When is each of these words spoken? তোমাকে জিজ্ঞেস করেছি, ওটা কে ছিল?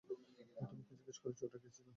তোমাকে 0.55 0.83
জিজ্ঞেস 0.91 1.17
করেছি, 1.23 1.41
ওটা 1.45 1.57
কে 1.57 1.69
ছিল? 1.69 1.87